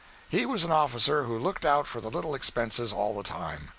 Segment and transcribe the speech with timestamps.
[0.29, 3.69] He was an officer who looked out for the little expenses all the time.